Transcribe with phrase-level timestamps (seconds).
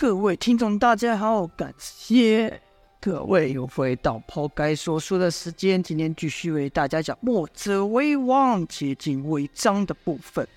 [0.00, 2.62] 各位听众，大家好，感谢
[2.98, 5.82] 各位又回到抛开说书的时间。
[5.82, 10.48] 今天继续为大家讲墨者为王，接近违章的部分。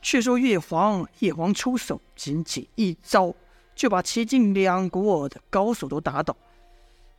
[0.00, 3.34] 却说叶黄，叶黄出手，仅仅一招
[3.74, 6.36] 就把齐晋两国的高手都打倒，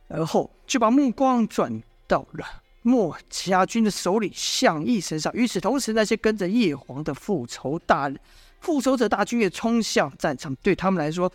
[0.08, 2.46] 而后就把目光转到了
[2.80, 5.30] 墨家军的首领项义身上。
[5.34, 8.18] 与此同时，那些跟着叶黄的复仇大人。
[8.60, 11.30] 复仇者大军也冲向战场，对他们来说，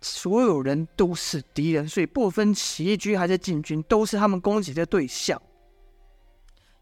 [0.00, 5.40] 所有人都是敌人，所以不分起义军还是禁军，都是他们攻击的对象。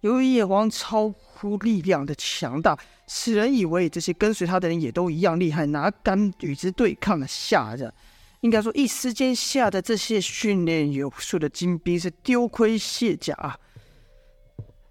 [0.00, 7.26] 由于叶黄超乎力量的强大，使人以为这些跟随他的人也都一样厉害，哪敢与之对抗呢？
[7.26, 7.92] 吓着，
[8.40, 13.58] 应该说一时间吓得这些训练有素的精兵是丢盔卸甲。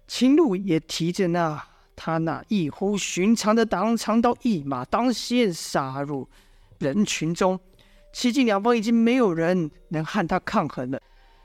[0.08, 1.62] 秦鹿也提着那。
[1.98, 6.28] 他那异乎寻常的大长刀一马当先杀入
[6.78, 7.58] 人群中，
[8.16, 10.98] 西晋两方已经没有人能和他抗衡了。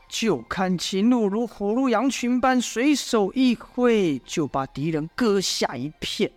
[0.08, 6.32] 就看秦鹿如虎入羊群般，随手一挥，就把敌人割下一片。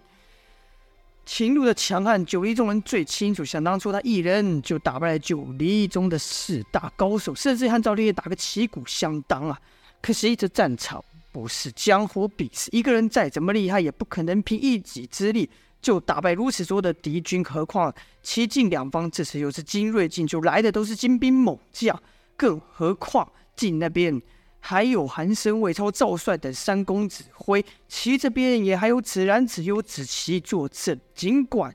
[1.25, 3.45] 秦鹿的强悍，九黎众人最清楚。
[3.45, 9.57] 想当初，他一人就打败了九黎中的四大高手，甚至和赵烈打个旗鼓相当啊！
[10.03, 11.03] 可惜这战场。
[11.31, 15.49] 不是江湖比试，一个人再怎么厉害，也不可能凭一己之力
[15.85, 17.45] 就打败如此多的敌军。
[17.45, 22.03] 何况齐晋两方这次又是精锐进驻，来的都是精兵猛将，
[22.37, 24.21] 更何况晋那边
[24.59, 30.99] 还有韩生、魏超、赵帅等三公指挥，齐这边也还有子然、子优、子期坐镇。
[31.15, 31.73] 尽管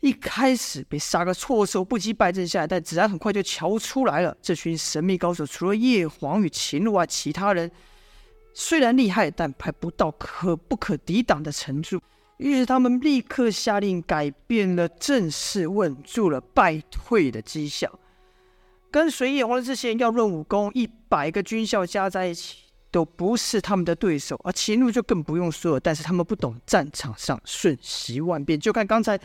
[0.00, 7.70] 一开始被杀个措手不及，败阵下来，但子然很快就瞧出来了，这群神秘高手除了叶黄与秦鹿外，其他人。
[8.58, 12.00] 虽然厉害，但还不到可不可抵挡的程度。
[12.38, 17.90] 于是他们立刻下令改变了阵势，稳住了败退的迹象。
[18.90, 22.58] 跟随叶黄的这些人要论武功，一百个军校加在一起
[22.90, 24.40] 都不是他们的对手。
[24.44, 25.80] 而秦路就更不用说了。
[25.80, 29.18] 但是他们不懂战场上瞬息万变，就看刚才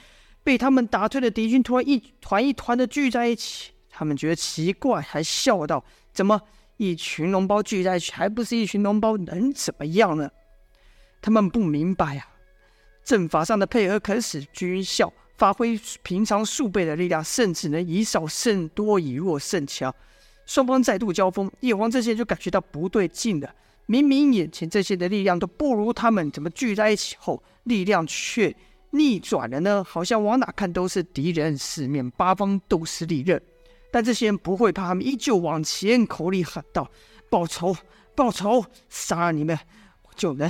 [0.43, 5.83] 被他们打退的敌军突然一团一团的聚在一起，他们觉得奇怪，还笑道
[6.13, 6.41] ：“怎么？”
[6.77, 10.31] 一群脓包聚在一起，还不是一群脓包，能怎么样呢？
[11.21, 12.30] 他们不明白啊，
[13.03, 19.93] 阵法上的配合可使军校发挥平常数倍的力量，甚至能以少胜多，以弱胜强。
[20.45, 23.53] 双方再度交锋，叶黄这些就感觉到不对劲了。
[23.85, 28.55] 明明眼前这些的力量都不如他们，怎么聚在一起后力量却
[28.91, 29.83] 逆转了呢？
[29.83, 33.41] 好像往哪看都是敌人，四面八方都是利刃。
[33.91, 35.05] 但这些人不会怕，他们。
[35.05, 36.89] 依旧往前，口里喊道
[37.29, 37.75] ：“报仇，
[38.15, 38.63] 报仇！
[38.89, 39.57] 杀了你们，
[40.03, 40.49] 我就能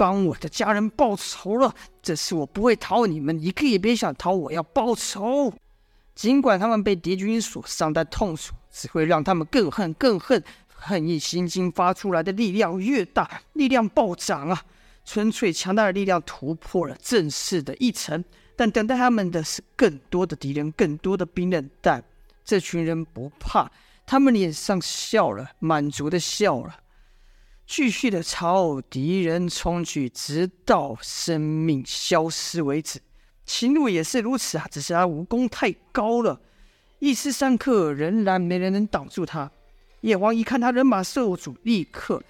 [0.00, 1.74] 帮我的家人报仇了。
[2.00, 4.32] 这次我不会逃你们，一个也别想逃！
[4.32, 5.52] 我要报仇。
[6.14, 10.42] 尽管他们被敌军所伤，但痛楚只会让他们更恨、更恨。
[10.68, 14.64] 恨意心经发出来的力量越大，力量暴涨啊！
[15.04, 18.24] 纯粹强大的力量突破了正式的一层，
[18.56, 21.68] 但等待他们的是更多的敌人，更多的兵刃。
[21.82, 22.02] 但
[22.42, 23.70] 这群人不怕，
[24.06, 26.74] 他们脸上笑了，满足的笑了，
[27.70, 33.00] 继续的朝敌人冲去，直到生命消失为止。
[33.46, 36.40] 秦鹿也是如此啊，只是他武功太高了，
[36.98, 39.48] 一时三刻仍然没人能挡住他。
[40.00, 42.20] 叶王一看他人马受阻，立刻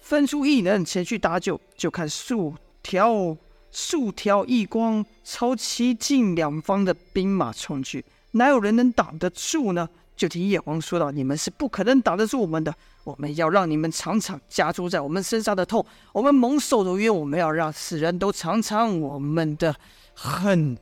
[0.00, 1.60] 分出异人前去搭救。
[1.76, 3.36] 就看数条
[3.70, 8.04] 数条异光朝齐晋两方的兵马冲去。
[8.32, 9.88] 哪有人能挡得住呢？
[10.16, 12.74] 就听叶黄说道：“你们是不可能挡得住我们的。
[13.04, 19.74] 我们要让你们尝尝加诸在我们身上的痛，我们蒙受的冤，我们要让世人都尝尝我们的
[20.14, 20.76] 恨。”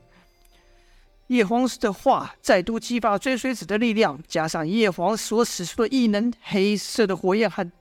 [1.27, 7.71] 叶黄的话再度激发追随者的力量，加上叶黄所使出的异能——黑色的火焰和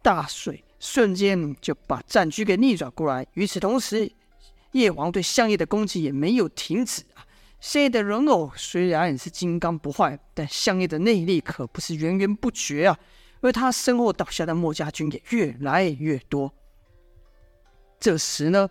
[0.00, 3.26] 大水，瞬间就把战局给逆转过来。
[3.34, 4.10] 与此同时，
[4.72, 7.02] 叶黄对项义的攻击也没有停止。
[7.66, 12.98] 项义的人偶虽然也是金刚不坏，但项义的内力可不是源源不绝啊。
[13.40, 16.52] 而他身后倒下的墨家军也越来越多。
[17.98, 18.68] 这时呢，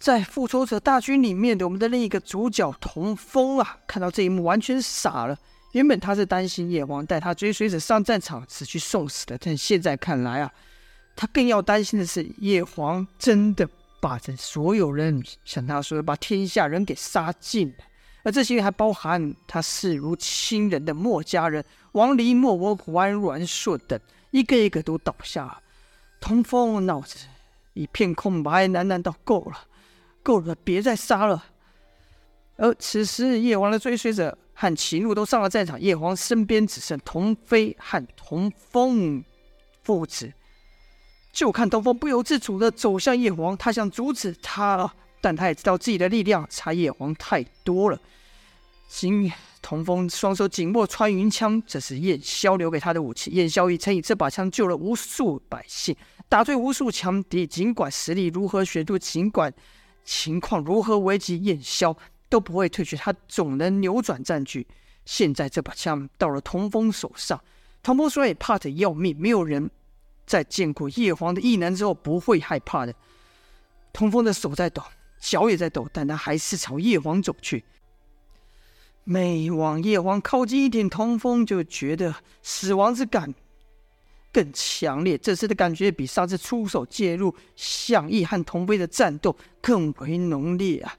[0.00, 5.38] 在复仇者大军里面的我们的另一个主角童风啊，看到这一幕完全傻了。
[5.70, 10.52] 原本他是担心叶黄带他追随者上战场死去送死的，但现在看来啊，
[11.14, 13.68] 他更要担心的是叶黄真的。
[14.00, 17.84] 把这所有人像他说的，把天下人给杀尽了，
[18.22, 23.98] 而这些还包含他视如亲人的墨家人王离、莫文虎、安阮硕等，
[24.30, 25.60] 一个一个都倒下。
[26.20, 27.26] 童风脑子
[27.74, 29.66] 一片空白，喃喃道：“够了，
[30.22, 31.44] 够了，别再杀了。”
[32.56, 39.24] 而此时叶黄的追随者和秦鹿都上了战场，叶皇身边只剩童飞和童风
[39.82, 40.32] 父子。
[41.32, 48.00] 就看东风不由自主的走向叶皇，他想阻止他，但他也知道自己的力量差叶皇太多了。
[48.88, 49.30] 今
[49.60, 53.30] 童风双手紧握穿云枪，这是燕萧留给他的武器。
[53.32, 55.94] 燕萧已曾以这把枪救了无数百姓，
[56.28, 57.46] 打退无数强敌。
[57.46, 59.52] 尽管实力如何悬殊，尽管
[60.04, 61.94] 情况如何危急，燕萧
[62.30, 64.66] 都不会退却，他总能扭转战局。
[65.04, 67.38] 现在这把枪到了童风手上，
[67.82, 69.70] 童风虽然也怕得要命，没有人
[70.28, 72.94] 在见过叶皇的异能之后不会害怕的。
[73.92, 74.82] 童风的手在抖，
[75.18, 77.64] 脚也在抖，但他还是朝叶皇走去。
[79.02, 83.34] 每往叶皇靠近一点，童风就觉得死亡之感
[84.30, 85.16] 更强烈。
[85.16, 90.94] 这次的感觉比上次出手介入向义和童飞的战斗更为浓烈啊！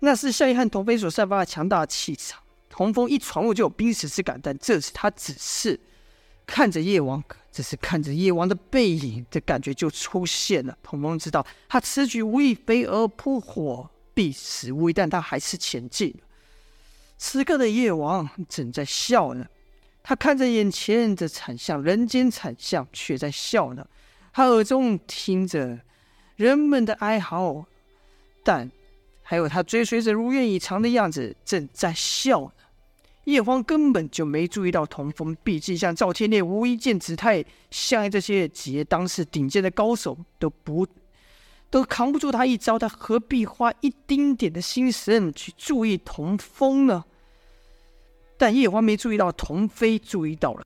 [0.00, 2.40] 那是向义和童飞所散发的强大的气场。
[2.70, 5.78] 童风一闯入就有濒死之感，但这次他只是
[6.46, 7.22] 看着叶王，
[7.58, 10.78] 只是看着夜王的背影，这感觉就出现了。
[10.80, 16.14] 鹏鹏知道他此举无异，飞蛾扑火，必死无疑，但他还是前进。
[17.16, 19.44] 此刻的夜王正在笑呢，
[20.04, 23.84] 他看着眼前这惨象，人间惨象，却在笑呢。
[24.32, 25.80] 他耳中听着
[26.36, 27.66] 人们的哀嚎，
[28.44, 28.70] 但
[29.24, 32.52] 还有他追随者如愿以偿的样子，正在笑呢。
[33.28, 40.86] 叶荒根本就没注意到童风，毕竟像赵天烈、无一剑、子泰，像这些几位当时顶尖的高手都不。
[41.68, 47.04] 都扛不住他一招，他何必花一丁点的心神去注意童风呢？
[48.38, 50.64] 但叶华没注意到，童飞注意到了。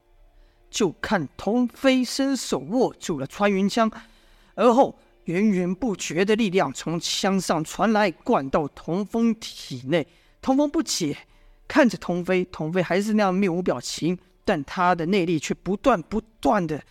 [0.71, 3.91] 就看童飞伸手握住了穿云枪，
[4.55, 10.07] 而后源源不绝的力量从枪上传来，灌到童风体内。
[10.41, 11.19] 童风不解，
[11.73, 16.83] 看着童飞，童飞还是那样面无表情，但他的内力却不断不断的。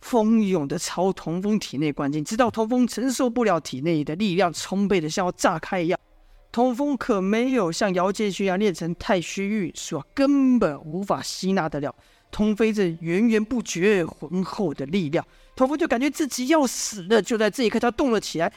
[0.00, 6.00] 蜂拥的朝童风体内灌进，直到童风承受不了体内的力量充沛的像要炸开一样。
[6.50, 11.94] 童风可没有像姚建勋一样练成太虚玉术，根本无法吸纳得了
[12.32, 15.24] 童飞这源源不绝浑厚的力量。
[15.54, 17.22] 童风就感觉自己要死了。
[17.22, 18.52] 就在这一刻，他动了起来，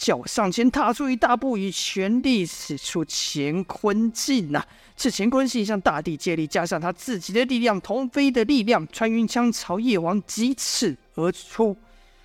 [0.00, 4.64] 脚上前踏出一大步，以全力使出乾坤劲呐！
[4.96, 11.76] 这乾坤劲向大地借力，加上他自己的力量，童飞的力量，穿云枪朝叶王疾刺而出。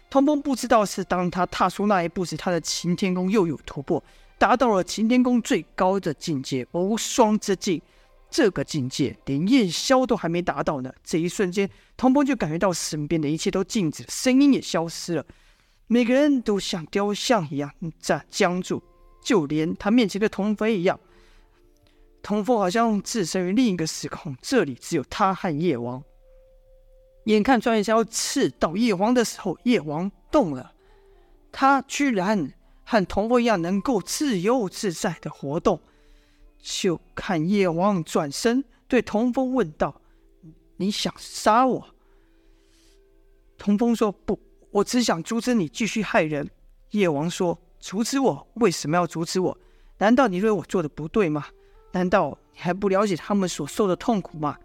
[0.09, 4.01] 童风不知道是当他踏出那一步时，他的擎天功又有突破，
[4.37, 7.81] 达到了擎天功最高的境界——无双之境。
[8.31, 10.89] 这个境界连燕萧都还没达到呢。
[11.03, 15.25] 这一瞬间，童风就感觉到身边的一切都静止，声音也消失了，
[15.87, 18.81] 每个人都像雕像一样站僵住，
[19.23, 20.99] 就连他面前的童飞一样。
[22.23, 26.03] 童风好像置身于另一个时空，这里只有他和叶王。
[27.25, 30.73] 眼看穿云枪要刺到叶王的时候，叶王动了，
[31.51, 32.51] 他居然
[32.83, 35.79] 和童风一样能够自由自在的活动。
[36.59, 40.01] 就看叶王转身对童风问道
[40.77, 41.87] ：“你想杀我？”
[43.57, 44.39] 童风说：“不，
[44.75, 46.49] 我只想阻止你继续害人。”
[46.91, 48.47] 叶王说：“阻止我？
[48.55, 49.57] 为什么要阻止我？
[49.99, 51.45] 难道你认为我做的不对吗？”
[51.93, 54.57] 难道你还不了解他们所受的痛苦吗？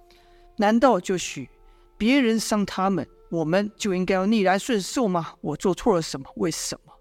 [0.56, 1.48] 难道就许
[1.96, 5.34] 别人伤他们，我们就应该要逆来顺受吗？
[5.40, 6.26] 我做错了什么？
[6.34, 6.92] 为什么？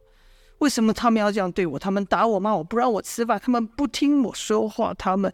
[0.60, 1.80] 为什么他们要这样对我？
[1.80, 5.34] 他们打我骂我，不让我吃饭，他们不听我说话，他们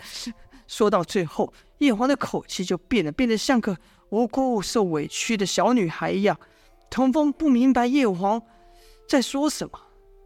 [0.66, 3.78] 说到最后，叶皇的口气就变了，变得像个
[4.12, 6.40] 无辜受委屈的小女孩一样。
[6.90, 8.42] 童风不明白叶皇
[9.08, 9.80] 在说什么。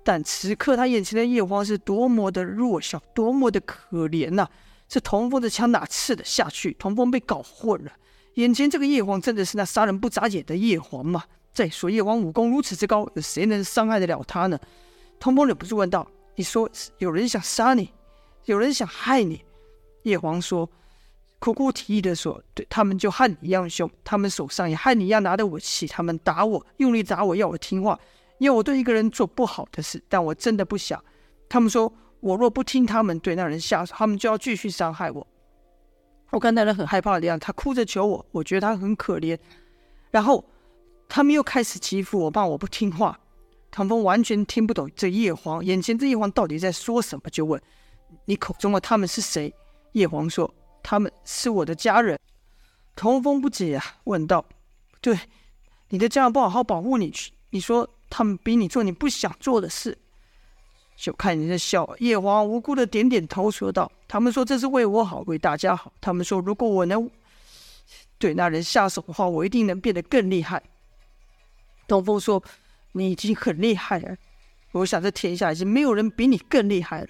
[0.04, 4.50] 但此刻，他眼前的叶皇是多么的弱小，多么的可怜呐、啊！
[4.88, 6.74] 这童风的枪哪刺得下去？
[6.80, 7.92] 童风被搞混了。
[8.36, 11.25] 眼前这个叶皇真的是那杀人不眨眼的叶皇吗？
[11.54, 14.58] 再说叶皇武功如此之高，有谁能伤害得了他呢？
[15.20, 17.92] 童风忍不住问道：“你说有人想杀你，
[18.46, 19.44] 有人想害你？”
[20.04, 20.68] 叶皇说
[21.39, 28.00] ：“哭哭啼啼的说，对他们就和你一样凶，他们手上也和你一样拿着武器，他们打我，用力打我，要我听话。”
[28.39, 31.03] 要我对一个人做不好的事，但我真的不想。
[31.50, 35.27] 他们说我若不听他们对那人下手，他们就要继续伤害我。
[36.29, 39.38] 我看那人很害怕的样子，他哭着求我，我觉得他很可怜。
[40.10, 40.46] 然后
[41.10, 43.19] 他们又开始欺负我，骂我不听话。
[43.69, 47.62] 唐风完全听不懂这叶黄，眼前这叶黄到底在说什么，就问
[48.24, 49.53] ：“你口中的他们是谁？”
[49.91, 50.50] 叶黄说
[50.89, 52.19] ：“他们是我的家人。”
[52.98, 54.43] 童风不解啊，问道
[55.00, 55.15] ：“对，
[55.89, 57.13] 你的家人不好好保护你，
[57.51, 59.96] 你说？”他们逼你做你不想做的事，
[60.98, 61.88] 就看你的笑。
[62.00, 65.93] 叶皇无辜的点点头，说道：“他们说这是为我好，为大家好。
[66.01, 67.08] 他们说如果我能
[68.17, 70.60] 对那人下手的话，我一定能变得更厉害。”
[71.88, 72.43] 童风说
[72.93, 74.17] ：“你已经很厉害了，
[74.72, 77.10] 我想这天下已经没有人比你更厉害了。”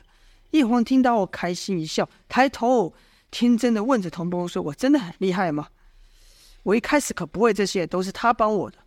[0.52, 2.94] 叶皇听到我开心一笑，抬头
[3.32, 5.68] 天真的问着童风说：“我真的很厉害吗？
[6.64, 8.78] 我一开始可不会这些，都是他帮我的。”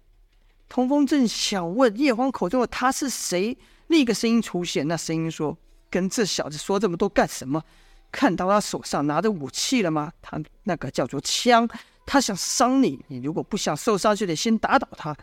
[0.69, 3.57] 童风正想问叶荒口中的他是谁。
[3.89, 5.57] 另一个声音出现，那声音说
[5.91, 7.63] ：“跟这小子说这么多干什么？
[8.11, 10.13] 看到他手上拿着武器了吗？
[10.23, 11.69] 他那个叫做枪，
[12.07, 13.05] 他想伤你。
[13.09, 15.15] 你如果不想受伤，就得先打倒他。”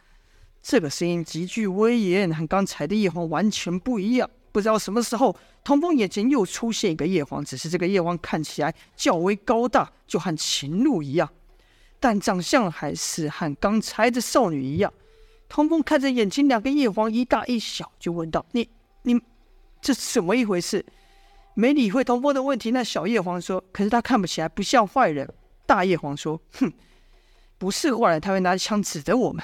[0.62, 4.30] 这个声音极具威严，和刚才的叶皇完全不一样。
[4.52, 11.30] 不知道什么时候，童风眼前又出现一个叶皇，只是这个叶皇看起来较为高大，就和秦璐一样，
[12.00, 14.92] 但长相还是和刚才的少女一样。
[15.48, 18.70] 童风看着眼前两个叶皇一大一小，就问道：“你、
[19.04, 19.20] 你，
[19.82, 20.86] 这是怎么一回事？”
[21.56, 25.28] 没理会童风的问题，那小叶皇说：“可是他看不起来不像坏人。”
[25.66, 26.72] 大叶皇说：“哼，
[27.58, 29.44] 不是坏人，他会拿枪指着我们。”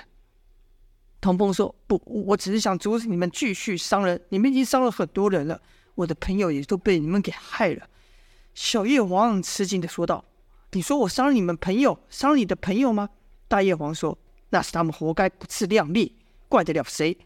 [1.19, 4.21] 童风说：“不，我只是想阻止你们继续伤人。
[4.29, 5.59] 你们已经伤了很多人了，
[5.95, 7.89] 我的朋友也都被你们给害了。”
[8.53, 10.23] 小叶皇吃惊的说道
[10.71, 13.09] ：“你说我伤了你们朋友，伤了你的朋友吗？”
[13.49, 14.17] 大叶皇说。
[14.49, 16.15] 那是他们活该不自量力，
[16.47, 17.17] 怪得了谁？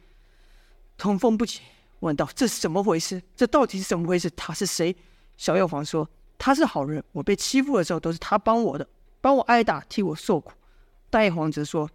[0.97, 1.59] 童风不解，
[1.99, 3.21] 问道：“这是怎么回事？
[3.35, 4.27] 这到底是怎么回事？
[4.31, 4.95] 他是谁？”
[5.37, 6.09] 小药房说
[6.39, 8.87] ：“他是好人，我被欺负的时候都是他帮我的，
[9.21, 10.53] 帮我挨打，替我受苦。”
[11.11, 11.87] 大叶皇则说：“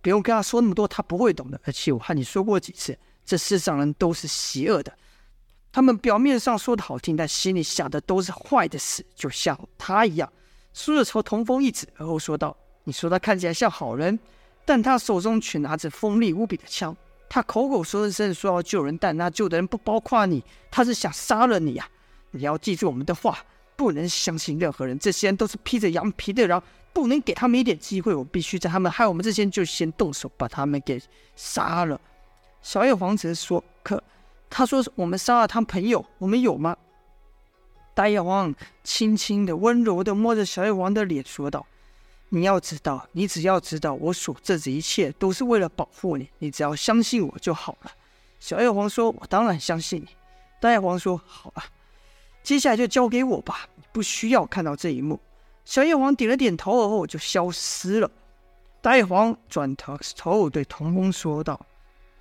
[0.00, 1.60] 不用跟他说那么多，他不会懂的。
[1.64, 4.96] 而且我和你说过几次，这世上人都是邪恶的，
[5.72, 10.30] 他们表面上说的好听，但心里想的都是坏的事，就像他一样。”
[10.72, 12.56] 说着朝童风一指，而后说道。
[12.84, 14.18] 你说他看起来像好人，
[14.64, 16.96] 但他手中却拿着锋利无比的枪。
[17.28, 21.88] 他口口声声说要救人，但那救的人不包括你，他是想杀了你呀！
[22.32, 23.38] 你要记住我们的话，
[23.76, 24.98] 不能相信任何人。
[24.98, 26.60] 这些人都是披着羊皮的狼，
[26.92, 28.14] 不能给他们一点机会。
[28.14, 31.00] 我必须在他们害我们之前就先动手，把他们给
[31.36, 32.00] 杀了。
[32.62, 34.02] 小叶皇子说：“可
[34.50, 36.76] 他说我们杀了他朋友，我们有吗？”
[37.94, 38.54] 大叶王
[38.84, 41.64] 轻轻的、温柔的摸着小叶王的脸，说道。
[42.32, 46.30] 你要知道，你只要知道，我所做这一切都是为了保护你。
[46.38, 47.90] 你只要相信我就好了。
[48.38, 50.08] 小叶皇说：“我当然相信你。”
[50.60, 51.64] 大叶皇说：“好了，
[52.44, 53.68] 接下来就交给我吧。
[53.74, 55.18] 你不需要看到这一幕。”
[55.66, 58.08] 小叶皇点了点头，而后就消失了。
[58.80, 61.60] 大叶皇转头头对童风说道：“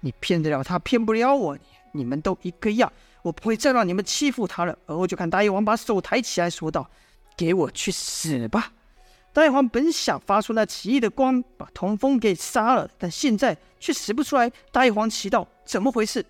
[0.02, 1.56] 你骗得了他，骗不了我。
[1.56, 1.62] 你
[1.94, 2.92] 你们都一个样，
[3.22, 6.90] 我不会再让你们欺负他了。”而后就看大叶王把手抬起来说道
[7.38, 8.74] ：“给我去死吧！”
[9.32, 14.52] 大叶皇本想发出那奇异的光，把童风给杀了，但现在却使不出来。
[14.72, 16.26] 大叶皇奇道：“怎么回事？”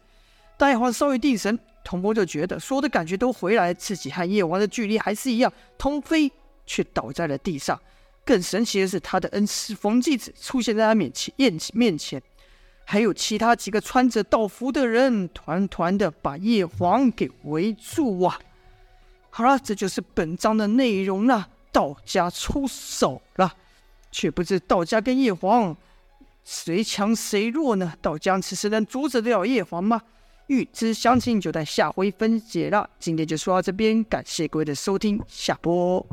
[0.57, 5.51] 大叶皇稍微定神，童风就觉得所有的感觉都回来，自己和叶王的距离还是一样。
[5.77, 6.29] 童飞
[6.65, 7.79] 却倒在了地上。
[8.25, 11.33] 更神奇的是，他的恩师冯继子出现在他面前，
[11.73, 12.21] 面前
[12.91, 18.39] 还有其他几个穿着道服的人，团团的把叶皇给围住啊！
[19.29, 21.49] 好了，这就是本章的内容了。
[21.71, 23.53] 道家出手了，
[24.11, 25.77] 却不知道家跟叶皇
[26.43, 27.93] 谁强谁弱呢？
[28.01, 30.01] 道家此时能阻止得了叶皇吗？
[30.47, 32.89] 欲知详情，就待下回分解了。
[32.97, 36.03] 今天就说到这边，感谢各位的收听，下播。